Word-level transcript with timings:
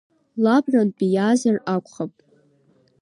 Лабрантәи 0.43 1.09
иаазар 1.15 1.57
акәхап! 1.73 2.13